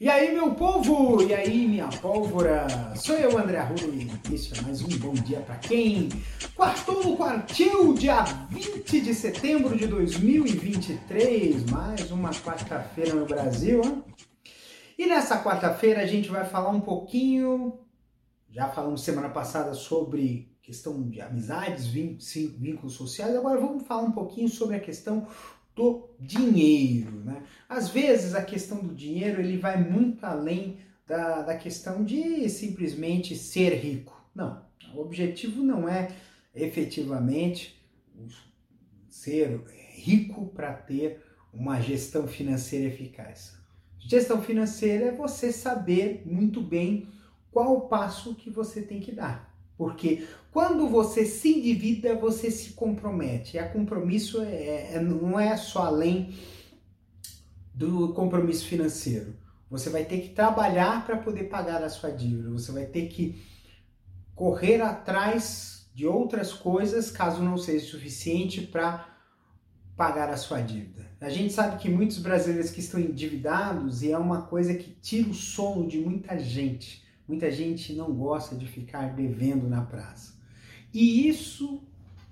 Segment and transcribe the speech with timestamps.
[0.00, 1.20] E aí, meu povo?
[1.24, 2.68] E aí, minha pólvora?
[2.94, 6.08] Sou eu, André Arruda, e isso é mais um bom dia para quem?
[6.54, 14.04] Quartou no quartil, dia 20 de setembro de 2023, mais uma quarta-feira no Brasil, hein?
[14.96, 17.80] E nessa quarta-feira a gente vai falar um pouquinho,
[18.48, 24.48] já falamos semana passada sobre questão de amizades, vínculos sociais, agora vamos falar um pouquinho
[24.48, 25.26] sobre a questão
[25.78, 27.12] do dinheiro.
[27.24, 27.44] Né?
[27.68, 33.36] Às vezes a questão do dinheiro ele vai muito além da, da questão de simplesmente
[33.36, 34.20] ser rico.
[34.34, 34.60] Não,
[34.92, 36.08] o objetivo não é
[36.52, 37.80] efetivamente
[39.08, 41.22] ser rico para ter
[41.54, 43.56] uma gestão financeira eficaz.
[44.00, 47.08] Gestão financeira é você saber muito bem
[47.52, 49.54] qual o passo que você tem que dar.
[49.78, 53.56] Porque quando você se endivida, você se compromete.
[53.56, 56.34] E a compromisso é, é, não é só além
[57.72, 59.36] do compromisso financeiro.
[59.70, 62.50] Você vai ter que trabalhar para poder pagar a sua dívida.
[62.50, 63.40] Você vai ter que
[64.34, 69.16] correr atrás de outras coisas, caso não seja suficiente para
[69.96, 71.06] pagar a sua dívida.
[71.20, 75.28] A gente sabe que muitos brasileiros que estão endividados e é uma coisa que tira
[75.28, 80.32] o sono de muita gente Muita gente não gosta de ficar devendo na praça.
[80.92, 81.82] E isso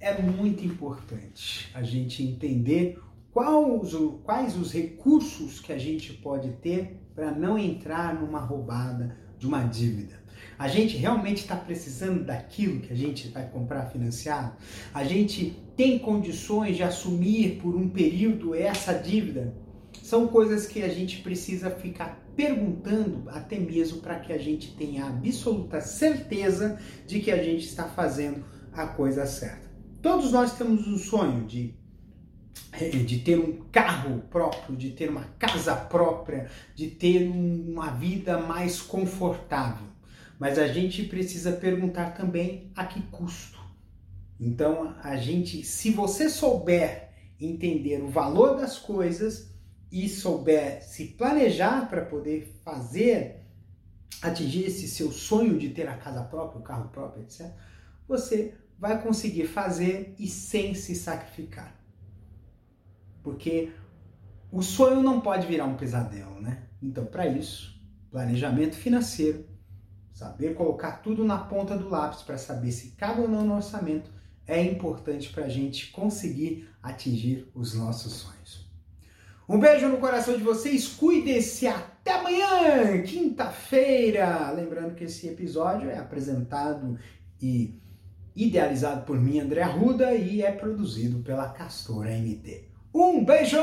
[0.00, 2.98] é muito importante, a gente entender
[3.30, 3.92] quais,
[4.24, 9.62] quais os recursos que a gente pode ter para não entrar numa roubada de uma
[9.64, 10.18] dívida.
[10.58, 14.56] A gente realmente está precisando daquilo que a gente vai comprar financiado?
[14.94, 19.54] A gente tem condições de assumir por um período essa dívida?
[20.02, 25.06] São coisas que a gente precisa ficar perguntando até mesmo para que a gente tenha
[25.06, 29.68] absoluta certeza de que a gente está fazendo a coisa certa.
[30.00, 31.74] Todos nós temos um sonho de
[32.72, 38.38] eh, de ter um carro próprio, de ter uma casa própria, de ter uma vida
[38.38, 39.86] mais confortável.
[40.38, 43.58] Mas a gente precisa perguntar também a que custo.
[44.38, 47.10] Então, a gente, se você souber
[47.40, 49.52] entender o valor das coisas,
[49.90, 53.46] e souber se planejar para poder fazer,
[54.20, 57.50] atingir esse seu sonho de ter a casa própria, o carro próprio, etc.,
[58.06, 61.74] você vai conseguir fazer e sem se sacrificar.
[63.22, 63.72] Porque
[64.50, 66.68] o sonho não pode virar um pesadelo, né?
[66.80, 67.78] Então, para isso,
[68.10, 69.46] planejamento financeiro,
[70.12, 74.10] saber colocar tudo na ponta do lápis para saber se cabe ou não no orçamento
[74.46, 78.67] é importante para a gente conseguir atingir os nossos sonhos.
[79.48, 84.50] Um beijo no coração de vocês, cuidem-se até amanhã, quinta-feira.
[84.50, 86.98] Lembrando que esse episódio é apresentado
[87.40, 87.80] e
[88.36, 92.68] idealizado por mim, André Arruda, e é produzido pela Castora MT.
[92.94, 93.56] Um beijo!